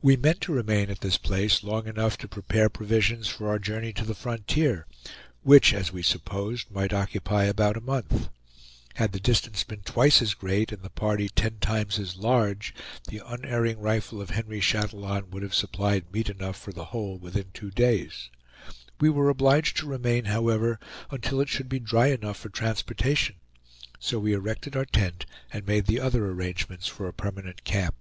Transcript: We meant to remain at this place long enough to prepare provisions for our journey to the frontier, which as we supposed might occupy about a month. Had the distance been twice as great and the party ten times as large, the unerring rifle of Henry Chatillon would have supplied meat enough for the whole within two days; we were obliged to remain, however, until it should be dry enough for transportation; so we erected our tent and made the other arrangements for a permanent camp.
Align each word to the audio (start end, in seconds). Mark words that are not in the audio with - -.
We 0.00 0.14
meant 0.16 0.40
to 0.42 0.52
remain 0.52 0.90
at 0.90 1.00
this 1.00 1.18
place 1.18 1.64
long 1.64 1.88
enough 1.88 2.16
to 2.18 2.28
prepare 2.28 2.68
provisions 2.68 3.26
for 3.26 3.48
our 3.48 3.58
journey 3.58 3.92
to 3.94 4.04
the 4.04 4.14
frontier, 4.14 4.86
which 5.42 5.74
as 5.74 5.90
we 5.92 6.04
supposed 6.04 6.70
might 6.70 6.92
occupy 6.92 7.42
about 7.42 7.76
a 7.76 7.80
month. 7.80 8.28
Had 8.94 9.10
the 9.10 9.18
distance 9.18 9.64
been 9.64 9.80
twice 9.80 10.22
as 10.22 10.34
great 10.34 10.70
and 10.70 10.82
the 10.84 10.88
party 10.88 11.28
ten 11.28 11.58
times 11.58 11.98
as 11.98 12.16
large, 12.16 12.76
the 13.08 13.20
unerring 13.26 13.80
rifle 13.80 14.20
of 14.22 14.30
Henry 14.30 14.60
Chatillon 14.60 15.30
would 15.30 15.42
have 15.42 15.52
supplied 15.52 16.12
meat 16.12 16.30
enough 16.30 16.56
for 16.56 16.70
the 16.72 16.84
whole 16.84 17.18
within 17.18 17.50
two 17.52 17.72
days; 17.72 18.30
we 19.00 19.10
were 19.10 19.28
obliged 19.30 19.76
to 19.78 19.88
remain, 19.88 20.26
however, 20.26 20.78
until 21.10 21.40
it 21.40 21.48
should 21.48 21.68
be 21.68 21.80
dry 21.80 22.06
enough 22.06 22.36
for 22.36 22.50
transportation; 22.50 23.34
so 23.98 24.20
we 24.20 24.32
erected 24.32 24.76
our 24.76 24.84
tent 24.84 25.26
and 25.52 25.66
made 25.66 25.86
the 25.86 25.98
other 25.98 26.24
arrangements 26.30 26.86
for 26.86 27.08
a 27.08 27.12
permanent 27.12 27.64
camp. 27.64 27.96